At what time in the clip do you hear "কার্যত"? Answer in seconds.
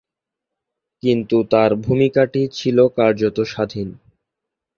2.97-3.37